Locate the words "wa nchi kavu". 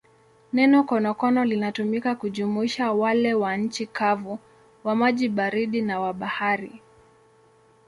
3.33-4.39